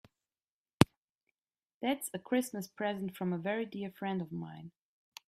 [1.79, 4.71] That's a Christmas present from a very dear friend of mine.